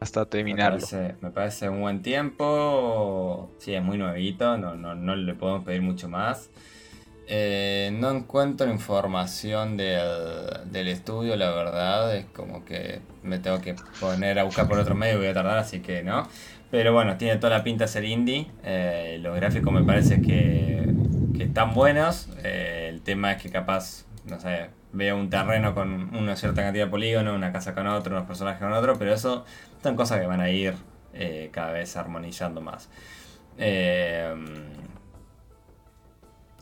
[0.00, 0.86] hasta terminarlo.
[1.20, 3.50] Me parece, un buen tiempo.
[3.58, 6.50] Sí, es muy nuevito, no, no, le podemos pedir mucho más.
[7.30, 12.16] Eh, no encuentro información del, estudio, la verdad.
[12.16, 15.34] Es como que me tengo que poner a buscar por otro medio y voy a
[15.34, 16.28] tardar, así que no.
[16.70, 18.46] Pero bueno, tiene toda la pinta de ser indie.
[18.62, 20.94] Eh, los gráficos me parece que,
[21.38, 22.28] están buenos.
[22.44, 26.86] Eh, el tema es que capaz, no sé, veo un terreno con una cierta cantidad
[26.86, 29.44] de polígonos, una casa con otro, unos personajes con otro, pero eso
[29.82, 30.74] son cosas que van a ir
[31.14, 32.88] eh, cada vez armonizando más.
[33.58, 34.34] Eh,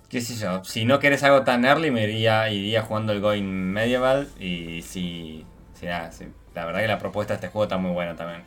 [0.09, 3.45] qué sé yo, si no querés algo tan early me iría, iría jugando el Going
[3.45, 8.17] Medieval y si, si, la verdad que la propuesta de este juego está muy buena
[8.17, 8.45] también.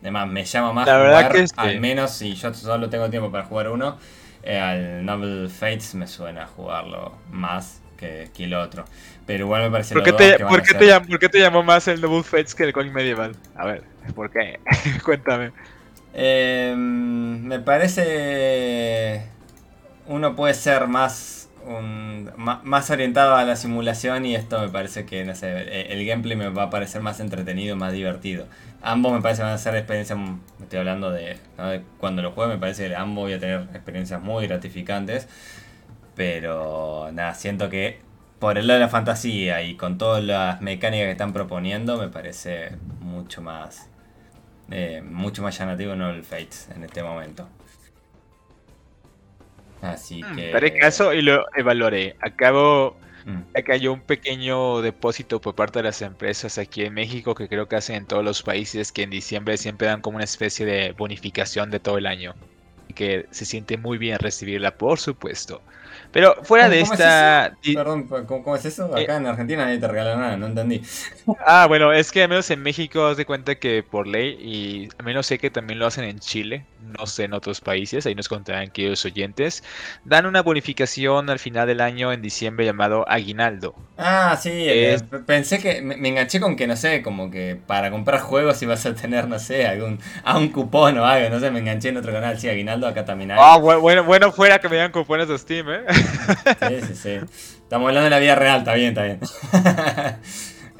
[0.00, 3.44] además, me llama más la jugar, que al menos si yo solo tengo tiempo para
[3.44, 3.98] jugar uno,
[4.42, 8.84] eh, al Noble Fates me suena jugarlo más que, el otro.
[9.26, 11.62] Pero igual me parece ¿Por qué, te, ¿por qué, te llamó, ¿por qué te llamó
[11.62, 13.36] más el Noble Fates que el Coin Medieval?
[13.54, 13.82] A ver,
[14.14, 14.60] ¿por qué?
[15.04, 15.52] Cuéntame.
[16.14, 19.26] Eh, me parece.
[20.06, 25.24] Uno puede ser más, un, más orientado a la simulación y esto me parece que,
[25.24, 28.46] no sé, e, el gameplay me va a parecer más entretenido, más divertido.
[28.80, 30.18] Ambos me parece van a ser experiencias,
[30.62, 34.22] estoy hablando de, de cuando lo juegue, me parece que ambos voy a tener experiencias
[34.22, 35.28] muy gratificantes.
[36.18, 38.00] Pero nada, siento que
[38.40, 42.08] por el lado de la fantasía y con todas las mecánicas que están proponiendo, me
[42.08, 43.88] parece mucho más.
[44.68, 47.48] Eh, mucho más llamativo no el Fates en este momento.
[49.80, 50.54] Así mm, que.
[50.54, 52.16] Haré caso y lo evaluaré.
[52.20, 52.96] Acabo.
[53.24, 53.62] Mm.
[53.64, 57.76] cayó un pequeño depósito por parte de las empresas aquí en México que creo que
[57.76, 61.70] hacen en todos los países que en diciembre siempre dan como una especie de bonificación
[61.70, 62.34] de todo el año.
[62.88, 65.62] Y que se siente muy bien recibirla, por supuesto.
[66.12, 67.52] Pero fuera de esta.
[67.62, 68.86] Perdón, ¿cómo, es eso?
[68.96, 70.82] Acá en Argentina nadie te regala nada, no entendí.
[71.46, 74.88] Ah, bueno, es que al menos en México haz de cuenta que por ley, y
[74.98, 76.64] al menos sé que también lo hacen en Chile,
[76.98, 79.62] no sé en otros países, ahí nos contarán los oyentes,
[80.04, 83.74] dan una bonificación al final del año en diciembre llamado aguinaldo.
[83.98, 88.20] Ah, sí, eh, pensé que me, enganché con que, no sé, como que para comprar
[88.20, 91.58] juegos ibas a tener, no sé, algún a un cupón o algo, no sé, me
[91.58, 93.38] enganché en otro canal, sí, aguinaldo, acá también hay.
[93.40, 95.84] Ah, bueno, bueno fuera que me dieran cupones de Steam, ¿eh?
[96.68, 97.20] Sí, sí, sí.
[97.62, 99.20] Estamos hablando de la vida real, está bien, está bien.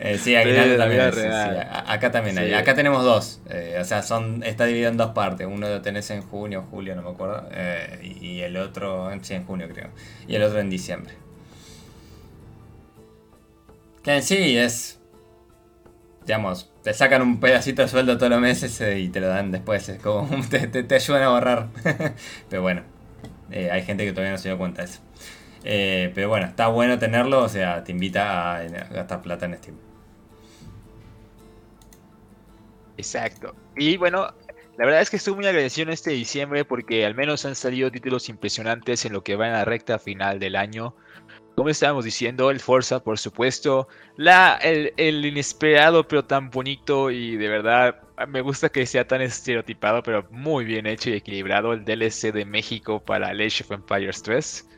[0.00, 1.00] Eh, sí, Aguinaldo también.
[1.00, 2.54] acá también hay.
[2.54, 3.40] Acá tenemos dos.
[3.50, 5.46] Eh, o sea, son está dividido en dos partes.
[5.50, 7.48] Uno lo tenés en junio, julio, no me acuerdo.
[7.50, 9.88] Eh, y el otro, sí, en junio creo.
[10.28, 11.14] Y el otro en diciembre.
[14.04, 15.00] Que en sí es.
[16.24, 19.88] Digamos, te sacan un pedacito de sueldo todos los meses y te lo dan después.
[19.88, 21.68] Es como te, te, ayudan a ahorrar.
[22.48, 22.82] Pero bueno,
[23.50, 25.00] hay gente que todavía no se dio cuenta de eso.
[25.64, 29.76] Eh, pero bueno, está bueno tenerlo, o sea, te invita a gastar plata en Steam.
[32.96, 33.54] Exacto.
[33.76, 34.32] Y bueno,
[34.76, 37.90] la verdad es que estoy muy agradecido en este diciembre porque al menos han salido
[37.90, 40.94] títulos impresionantes en lo que va en la recta final del año.
[41.58, 47.36] Como estábamos diciendo, el Forza, por supuesto, la, el, el, inesperado pero tan bonito y
[47.36, 51.84] de verdad me gusta que sea tan estereotipado pero muy bien hecho y equilibrado el
[51.84, 54.68] DLC de México para Age of Empires 3.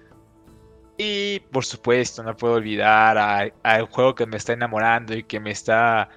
[0.96, 5.50] Y por supuesto, no puedo olvidar al juego que me está enamorando y que me
[5.50, 6.08] está...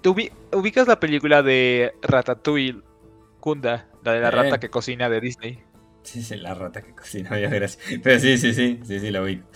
[0.00, 0.14] ¿Tú
[0.52, 2.82] ubicas la película de Ratatouille,
[3.40, 5.64] Kunda, la de la rata que cocina de Disney?
[6.04, 7.78] Sí, sí, la rata que cocina, gracias.
[8.02, 9.46] Pero sí, sí, sí, sí, sí, lo ubico.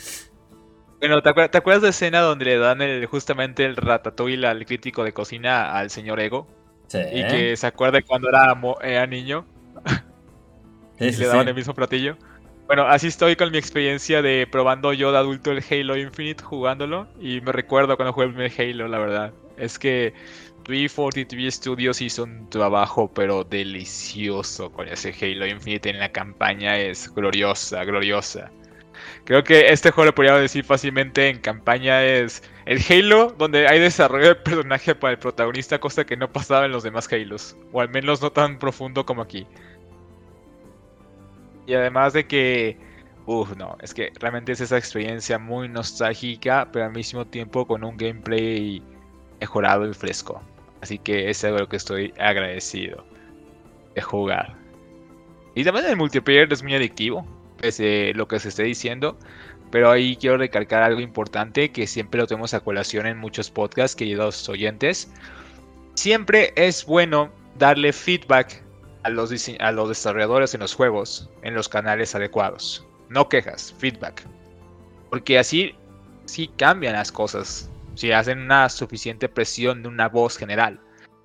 [1.00, 5.04] Bueno, ¿te acuerdas, de la escena donde le dan el, justamente el ratatouille al crítico
[5.04, 6.48] de cocina al señor Ego?
[6.88, 6.98] Sí.
[7.12, 9.46] Y que se acuerde cuando era, era niño.
[10.98, 12.16] y le daban el mismo platillo.
[12.66, 17.06] Bueno, así estoy con mi experiencia de probando yo de adulto el Halo Infinite jugándolo.
[17.20, 19.32] Y me recuerdo cuando jugué el Halo, la verdad.
[19.56, 20.12] Es que
[20.64, 26.76] 343 Studios hizo un trabajo pero delicioso con ese Halo Infinite en la campaña.
[26.76, 28.50] Es gloriosa, gloriosa.
[29.28, 33.78] Creo que este juego lo podría decir fácilmente en campaña es el Halo donde hay
[33.78, 37.82] desarrollo de personaje para el protagonista, cosa que no pasaba en los demás Halos, o
[37.82, 39.46] al menos no tan profundo como aquí.
[41.66, 42.78] Y además de que,
[43.26, 47.84] uff, no, es que realmente es esa experiencia muy nostálgica, pero al mismo tiempo con
[47.84, 48.82] un gameplay
[49.42, 50.40] mejorado y fresco.
[50.80, 53.04] Así que es algo lo que estoy agradecido
[53.94, 54.56] de jugar.
[55.54, 57.26] Y también el multiplayer es muy adictivo
[57.60, 59.18] pese lo que se esté diciendo.
[59.70, 63.94] Pero ahí quiero recalcar algo importante que siempre lo tenemos a colación en muchos podcasts,
[63.94, 65.12] queridos oyentes.
[65.94, 68.62] Siempre es bueno darle feedback
[69.02, 72.86] a los, a los desarrolladores en los juegos, en los canales adecuados.
[73.10, 74.24] No quejas, feedback.
[75.10, 75.74] Porque así
[76.24, 77.70] sí cambian las cosas.
[77.94, 80.80] Si hacen una suficiente presión de una voz general.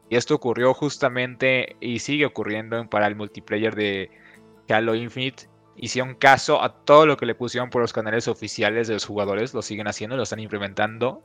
[0.10, 4.10] Y esto ocurrió justamente y sigue ocurriendo para el multiplayer de
[4.70, 8.94] Halo Infinite hicieron caso a todo lo que le pusieron por los canales oficiales de
[8.94, 11.24] los jugadores, lo siguen haciendo, lo están implementando,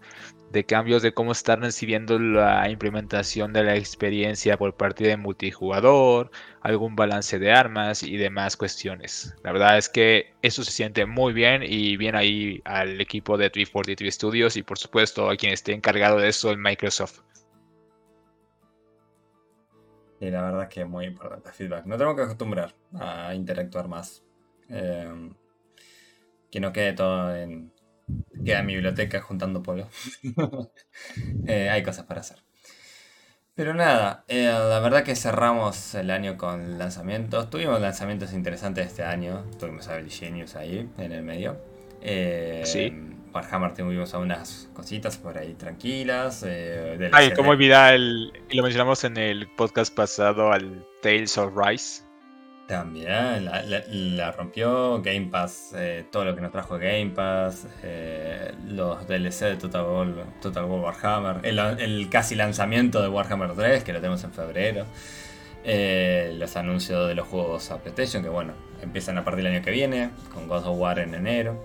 [0.52, 6.30] de cambios de cómo están recibiendo la implementación de la experiencia por parte de multijugador,
[6.62, 9.34] algún balance de armas y demás cuestiones.
[9.42, 13.50] La verdad es que eso se siente muy bien y bien ahí al equipo de
[13.50, 17.20] 343 Studios y por supuesto a quien esté encargado de eso, el Microsoft.
[20.20, 21.86] Y la verdad es que muy importante feedback.
[21.86, 24.24] No tengo que acostumbrar a interactuar más
[24.68, 25.34] Em,
[26.50, 27.72] que no quede todo en.
[28.44, 29.88] Queda en mi biblioteca juntando polvo.
[31.46, 32.38] Eh, hay cosas para hacer.
[33.58, 37.50] Pero nada, eh, la verdad que cerramos el año con lanzamientos.
[37.50, 39.44] Tuvimos lanzamientos interesantes este año.
[39.58, 41.60] Tuvimos a Genius ahí en el medio.
[42.00, 42.92] Eh, sí.
[43.34, 46.44] Warhammer tuvimos unas cositas por ahí tranquilas.
[46.46, 48.32] Eh, Ay, como olvidar el.
[48.50, 52.04] Lo mencionamos en el podcast pasado al Tales of Rise.
[52.68, 59.08] También, la, rompió Game Pass, eh, todo lo que nos trajo Game Pass, eh, los
[59.08, 60.08] DLC de Total War,
[60.42, 64.84] Total Warhammer, el, casi lanzamiento de Warhammer 3, que lo tenemos en febrero,
[65.64, 68.52] eh, los anuncios de los juegos a PlayStation, que bueno,
[68.82, 71.64] empiezan a partir del año que viene, con God of War en enero.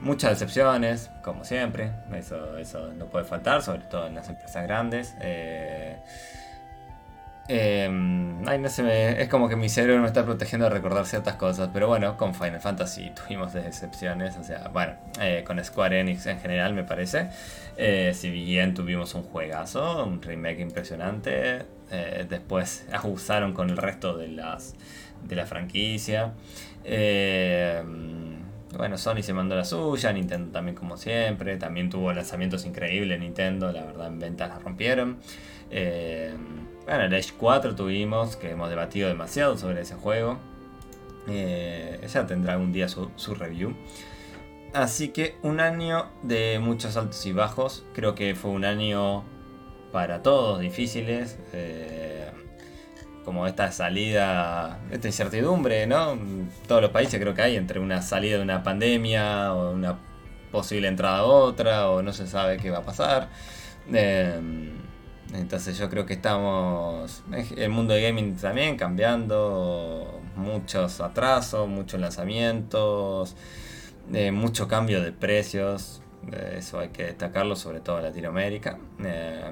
[0.00, 5.14] muchas decepciones, como siempre, eso, eso no puede faltar, sobre todo en las empresas grandes.
[7.50, 12.16] Em, es como que mi cerebro me está protegiendo de recordar ciertas cosas, pero bueno,
[12.18, 16.84] con Final Fantasy tuvimos decepciones, o sea, bueno, eh, con Square Enix en general me
[16.84, 17.30] parece.
[17.78, 24.16] Eh, si bien tuvimos un juegazo, un remake impresionante, eh, después abusaron con el resto
[24.16, 24.74] de, las,
[25.22, 26.34] de la franquicia.
[26.84, 28.38] Em,
[28.76, 33.72] bueno, Sony se mandó la suya, Nintendo también como siempre, también tuvo lanzamientos increíbles Nintendo,
[33.72, 35.18] la verdad en ventas la rompieron.
[35.70, 40.38] Em, bueno, el Age 4 tuvimos, que hemos debatido demasiado sobre ese juego.
[41.28, 43.76] Eh, tendrá un día su, review.
[44.72, 47.84] Así que un año de muchos altos y bajos.
[47.92, 49.22] Creo que fue un año
[49.92, 51.38] para todos difíciles.
[51.52, 52.30] Eh,
[53.22, 56.18] como esta salida, esta incertidumbre, ¿no?
[56.66, 59.98] Todos los países creo que hay entre una salida de una pandemia o una
[60.50, 63.28] posible entrada a otra o no se sabe qué va a pasar.
[63.92, 64.40] Eh,
[65.34, 67.22] entonces yo creo que estamos,
[67.56, 73.36] el mundo de gaming también cambiando, muchos atrasos, muchos lanzamientos,
[74.12, 76.00] eh, mucho cambio de precios,
[76.56, 78.78] eso hay que destacarlo, sobre todo en Latinoamérica.
[79.04, 79.50] Eh,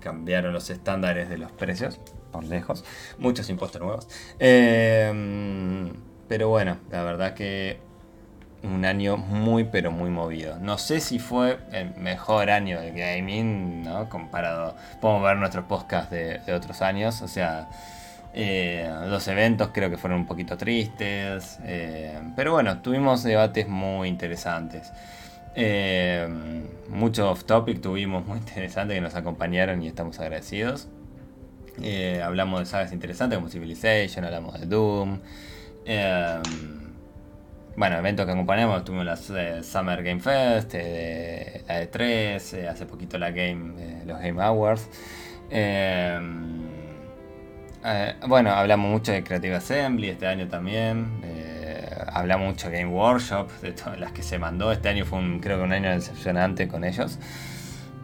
[0.00, 2.00] cambiaron los estándares de los precios,
[2.32, 2.84] por lejos,
[3.18, 4.08] muchos impuestos nuevos.
[6.28, 7.80] pero bueno, la verdad que
[8.74, 10.58] un año muy pero muy movido.
[10.58, 14.08] No sé si fue el mejor año de gaming, ¿no?
[14.08, 17.68] Comparado, podemos ver nuestros podcasts de, otros años, o sea,
[18.34, 24.08] eh, los eventos creo que fueron un poquito tristes, eh, pero bueno, tuvimos debates muy
[24.08, 24.92] interesantes.
[25.54, 26.28] Eh,
[26.90, 30.88] mucho off topic tuvimos muy interesantes que nos acompañaron y estamos agradecidos.
[32.22, 35.18] hablamos de sagas interesantes como Civilization, hablamos de Doom.
[37.76, 42.68] Bueno, eventos que acompañamos, tuvimos la eh, Summer Game Fest, eh, la de 3, eh,
[42.68, 44.88] hace poquito la Game, los Game Awards.
[48.26, 51.20] bueno, hablamos mucho de Creative Assembly este año también.
[52.06, 54.72] hablamos mucho de Game Workshop, de todas las que se mandó.
[54.72, 57.18] Este año fue un, creo que un año decepcionante con ellos.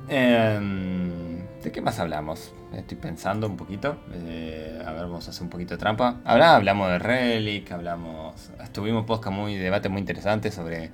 [0.06, 2.52] ¿De qué más hablamos?
[2.74, 3.96] Estoy pensando un poquito.
[4.12, 6.20] Eh, a ver, vamos a hacer un poquito de trampa.
[6.24, 8.50] hablamos de Relic, hablamos.
[8.62, 10.90] Estuvimos podcast muy, debate muy interesante sobre.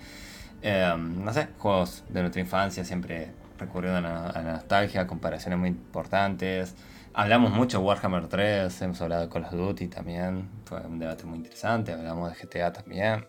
[0.60, 6.74] Em, no sé, juegos de nuestra infancia, siempre recurriendo a la, nostalgia, comparaciones muy importantes.
[7.14, 11.24] Hablamos mucho de Warhammer 3, hemos hablado de Call of Duty también, fue un debate
[11.24, 13.26] muy interesante, hablamos de GTA también.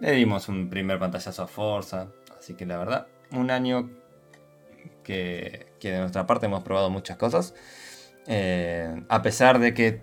[0.00, 3.90] Le dimos un primer pantallazo a Forza, así que la verdad, un año
[5.02, 7.54] que, de nuestra parte hemos probado muchas cosas.
[8.26, 10.00] Eh, a pesar de que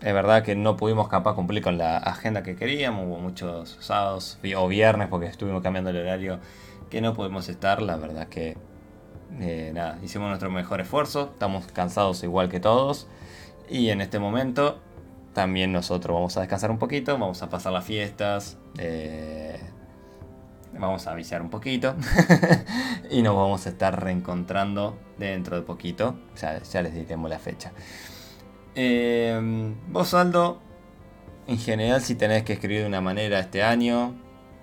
[0.00, 4.38] es verdad que no pudimos capaz cumplir con la agenda que queríamos, hubo muchos sábados
[4.56, 6.40] o viernes porque estuvimos cambiando el horario
[6.88, 8.56] que no pudimos estar, la verdad que
[9.38, 13.06] eh, nada, hicimos nuestro mejor esfuerzo, estamos cansados igual que todos
[13.68, 14.80] y en este momento
[15.34, 19.60] también nosotros vamos a descansar un poquito, vamos a pasar las fiestas, eh,
[20.80, 21.94] Vamos a avisar un poquito.
[23.10, 26.18] y nos vamos a estar reencontrando dentro de poquito.
[26.40, 27.72] Ya, ya les diremos la fecha.
[28.74, 30.60] Eh, vos, Aldo,
[31.46, 34.14] en general, si tenés que escribir de una manera este año,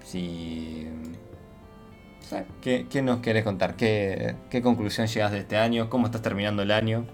[0.03, 0.87] si.
[2.61, 3.75] ¿qué, nos querés contar?
[3.75, 5.89] ¿Qué, conclusión llegas de este año?
[5.89, 7.05] ¿Cómo estás terminando el año?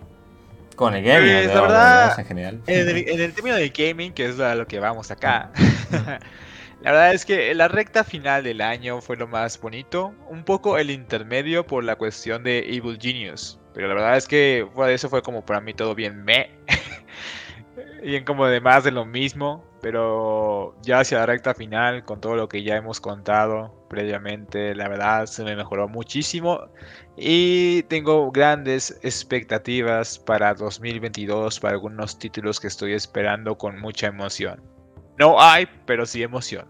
[0.77, 2.61] Con el gaming, la verdad, en general.
[2.67, 5.51] En el, en el término del gaming, que es a lo que vamos acá.
[6.83, 10.77] La verdad es que la recta final del año fue lo más bonito, un poco
[10.77, 15.21] el intermedio por la cuestión de Evil Genius, pero la verdad es que eso fue
[15.21, 16.51] como para mí todo bien me,
[18.03, 22.35] bien como de más de lo mismo, pero ya hacia la recta final, con todo
[22.35, 26.67] lo que ya hemos contado previamente, la verdad se me mejoró muchísimo
[27.15, 34.72] y tengo grandes expectativas para 2022 para algunos títulos que estoy esperando con mucha emoción.
[35.17, 36.67] No hay, pero sí emoción.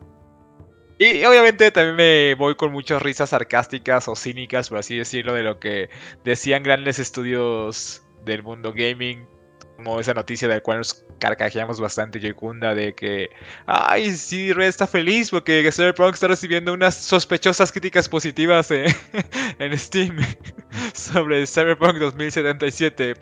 [1.00, 5.44] Y obviamente también me voy con muchas risas sarcásticas o cínicas, por así decirlo, de
[5.44, 5.90] lo que
[6.24, 9.28] decían grandes estudios del mundo gaming,
[9.76, 13.30] como esa noticia de la cual nos carcajeamos bastante Yekunda de que,
[13.66, 18.70] ay, sí, Red está feliz porque Cyberpunk está recibiendo unas sospechosas críticas positivas
[19.60, 20.18] en Steam
[20.94, 23.16] sobre Cyberpunk 2077.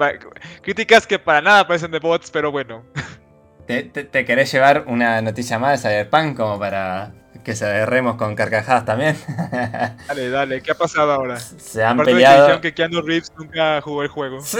[0.61, 2.83] críticas que para nada parecen de bots, pero bueno.
[3.65, 8.85] ¿Te, querés llevar una noticia más de Cyberpunk como para que se agarremos con carcajadas
[8.85, 9.15] también?
[10.07, 11.39] dale, dale, ¿qué ha pasado ahora?
[11.39, 12.41] Se han peleado.
[12.41, 14.41] dijeron que Keanu Reeves nunca jugó el juego.
[14.41, 14.59] Sí.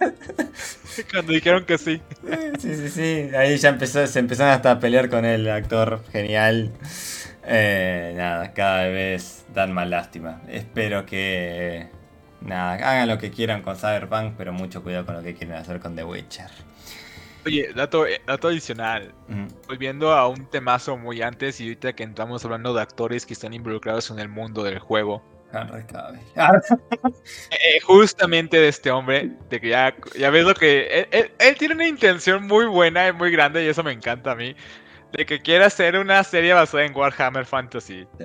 [1.10, 2.00] Cuando dijeron que sí.
[2.58, 3.30] Sí, sí, sí.
[3.36, 6.70] Ahí ya empezó, se empezaron hasta a pelear con el actor genial.
[7.46, 10.40] Eh, nada, cada vez dan más lástima.
[10.48, 11.88] Espero que.
[12.40, 15.80] Nada, hagan lo que quieran con Cyberpunk, pero mucho cuidado con lo que quieren hacer
[15.80, 16.50] con The Witcher.
[17.46, 19.14] Oye, dato, eh, dato adicional.
[19.66, 23.52] Volviendo a un temazo muy antes y ahorita que entramos hablando de actores que están
[23.52, 25.22] involucrados en el mundo del juego.
[27.50, 31.06] eh, justamente de este hombre, de que ya, ya ves lo que...
[31.12, 34.56] Él, tiene una intención muy buena y muy grande y eso me encanta a mí.
[35.12, 38.06] De que quiere hacer una serie basada en Warhammer Fantasy.
[38.18, 38.24] Sí.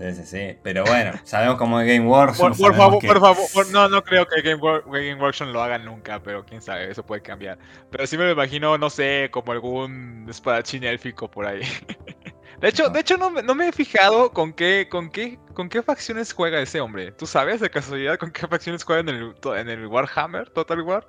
[0.00, 2.56] Sí, sí, Pero bueno, sabemos cómo es Game Workshop.
[2.56, 6.62] Por, favor, por favor, no, no creo que Game, Workshop lo haga nunca, pero quién
[6.62, 7.58] sabe, eso puede cambiar.
[7.90, 11.60] Pero sí me lo imagino, no sé, como algún espadachín élfico por ahí.
[12.60, 15.82] De hecho, de hecho no, no, me he fijado con qué, con qué, con qué
[15.82, 17.10] facciones juega ese hombre.
[17.10, 21.06] ¿Tú sabes de casualidad con qué facciones juega en el, en el Warhammer, Total War?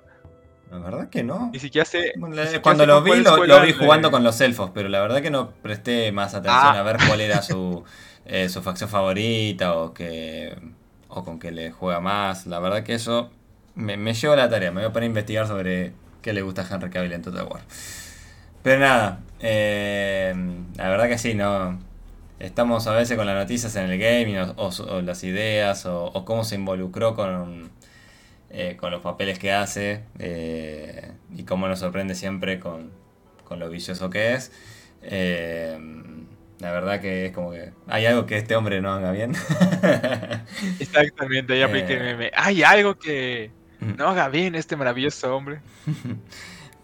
[0.70, 1.50] La verdad que no.
[1.52, 2.14] Ni siquiera sé.
[2.62, 6.10] Cuando lo vi, lo, vi jugando con los elfos, pero la verdad que no presté
[6.10, 6.78] más atención ah.
[6.78, 7.84] a ver cuál era su,
[8.26, 10.56] eh, su facción favorita o que
[11.08, 12.46] o con que le juega más.
[12.46, 13.30] La verdad que eso
[13.74, 14.70] me, me lleva a la tarea.
[14.70, 15.92] Me voy a poner a investigar sobre
[16.22, 17.62] qué le gusta a Henry Cavill en Total War.
[18.62, 20.34] Pero nada, eh,
[20.76, 21.78] la verdad que sí, no.
[22.38, 26.56] Estamos a veces con las noticias en el gaming o, las ideas o, cómo se
[26.56, 27.70] involucró con,
[28.50, 30.02] eh, con los papeles que hace
[31.36, 32.90] y cómo nos sorprende siempre con,
[33.44, 34.50] con lo vicioso que es.
[36.62, 39.32] La verdad que es como que hay algo que este hombre no haga bien.
[40.78, 42.00] Exactamente, ahí apliqué Eh.
[42.02, 42.30] meme.
[42.36, 43.50] Hay algo que
[43.80, 43.96] Mm.
[43.96, 45.60] no haga bien este maravilloso hombre.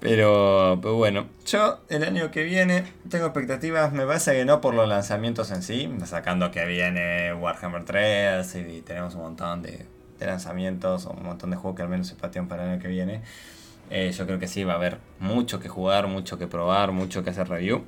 [0.01, 4.73] Pero, pero bueno, yo el año que viene tengo expectativas, me parece que no por
[4.73, 9.87] los lanzamientos en sí, sacando que viene Warhammer 3 y tenemos un montón de,
[10.21, 12.87] de lanzamientos un montón de juegos que al menos se patean para el año que
[12.87, 13.23] viene.
[13.91, 17.25] Eh, yo creo que sí, va a haber mucho que jugar, mucho que probar, mucho
[17.25, 17.85] que hacer review.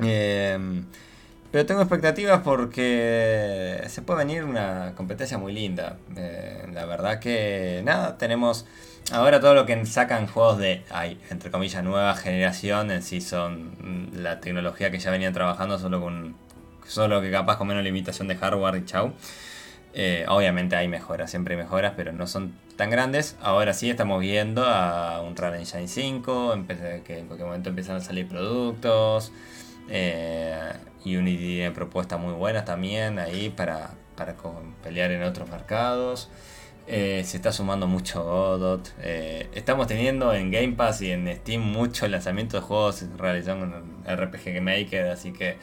[0.00, 0.58] Eh,
[1.50, 5.98] pero tengo expectativas porque se puede venir una competencia muy linda.
[6.16, 8.66] Eh, la verdad que nada, tenemos
[9.12, 10.82] ahora todo lo que sacan juegos de,
[11.30, 13.70] entre comillas, nueva generación en sí son
[14.10, 16.34] mm, la tecnología que ya venían trabajando solo con
[16.88, 19.12] solo que capaz con menos limitación de hardware y chau.
[19.96, 23.36] Eh, obviamente hay mejoras, siempre hay mejoras, pero no son tan grandes.
[23.40, 27.96] Ahora sí estamos viendo a un Real Engine 5, empe- que en cualquier momento empiezan
[27.96, 29.30] a salir productos.
[29.88, 30.72] Eh,
[31.04, 34.34] Unity tiene propuestas muy buenas también ahí para, para
[34.82, 36.30] pelear en otros mercados.
[36.86, 38.92] Eh, se está sumando mucho Godot.
[39.00, 44.16] Eh, estamos teniendo en Game Pass y en Steam mucho lanzamiento de juegos realizados en
[44.16, 45.56] RPG Maker, así que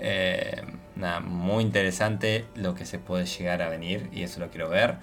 [0.00, 0.62] eh,
[0.96, 4.96] nada, muy interesante lo que se puede llegar a venir y eso lo quiero ver.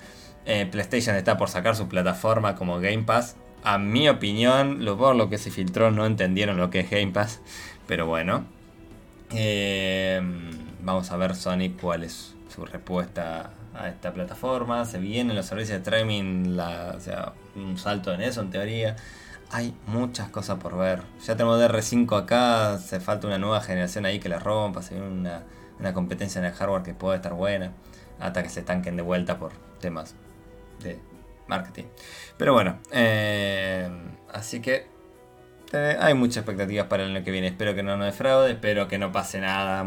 [0.71, 3.37] PlayStation está por sacar su plataforma como Game Pass.
[3.63, 7.13] A mi opinión, lo, por lo que se filtró no entendieron lo que es Game
[7.13, 7.39] Pass,
[7.87, 8.45] pero bueno.
[9.35, 10.21] Eh,
[10.81, 14.85] vamos a ver Sony cuál es su respuesta a esta plataforma.
[14.85, 18.95] Se vienen los servicios de streaming, o sea, un salto en eso en teoría.
[19.51, 21.01] Hay muchas cosas por ver.
[21.25, 25.09] Ya tenemos DR5 acá, hace falta una nueva generación ahí que la rompa, se viene
[25.09, 25.43] una,
[25.79, 27.71] una competencia en el hardware que puede estar buena,
[28.19, 30.15] hasta que se tanquen de vuelta por temas
[30.81, 30.99] de
[31.47, 31.85] marketing.
[32.37, 33.89] Pero bueno, eh,
[34.31, 34.87] así que
[35.73, 37.47] hay muchas expectativas para el año que viene.
[37.47, 39.85] Espero que no nos defraude, espero que no pase nada,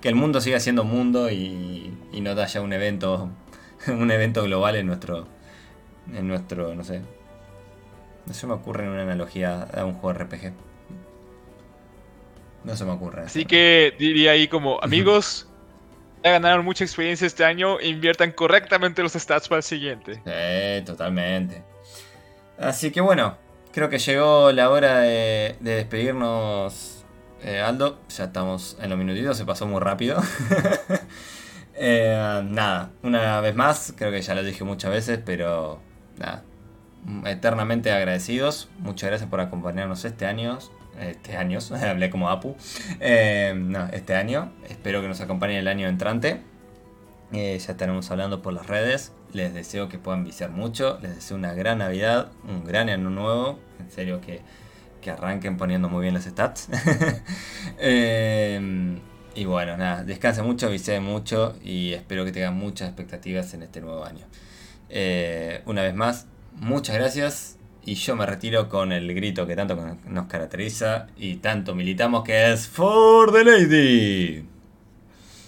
[0.00, 3.30] que el mundo siga siendo mundo y, y no haya un evento,
[3.86, 5.26] un evento global en nuestro,
[6.12, 7.02] en nuestro, no sé.
[8.26, 10.52] No se me ocurre una analogía a un juego RPG.
[12.64, 13.22] No se me ocurre.
[13.22, 15.48] Así que diría ahí como, amigos,
[16.24, 20.14] ya ganaron mucha experiencia este año, inviertan correctamente los stats para el siguiente.
[20.24, 21.62] Sí, totalmente.
[22.58, 23.36] Así que bueno,
[23.74, 27.04] creo que llegó la hora de, de despedirnos,
[27.42, 27.98] eh, Aldo.
[28.08, 30.22] Ya estamos en los minutitos, se pasó muy rápido.
[31.76, 35.80] Eh, nada, una vez más, creo que ya lo dije muchas veces, pero
[36.16, 36.44] nada,
[37.26, 38.68] eternamente agradecidos.
[38.78, 40.60] Muchas gracias por acompañarnos este año.
[41.00, 42.54] Este año, hablé como Apu.
[43.00, 44.52] Eh, no, este año.
[44.68, 46.42] Espero que nos acompañen el año entrante.
[47.32, 49.12] Ya estaremos hablando por las redes.
[49.32, 51.00] Les deseo que puedan viciar mucho.
[51.02, 53.58] Les deseo una gran Navidad, un gran año nuevo.
[53.80, 54.40] En serio que,
[55.00, 56.68] que arranquen poniendo muy bien los stats.
[57.78, 59.00] Eh,
[59.34, 63.80] y bueno, nada, descansen mucho, vicien mucho y espero que tengan muchas expectativas en este
[63.80, 64.26] nuevo año.
[64.88, 69.76] Eh, una vez más, muchas gracias y yo me retiro con el grito que tanto
[70.06, 74.44] nos caracteriza y tanto militamos que es For the Lady.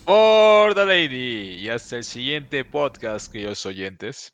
[0.05, 1.59] For the Lady.
[1.61, 4.33] Y hasta el siguiente podcast, queridos oyentes.